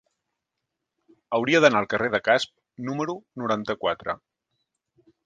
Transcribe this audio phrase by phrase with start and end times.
[1.37, 2.53] Hauria d'anar al carrer de Casp
[2.87, 4.17] número noranta-quatre.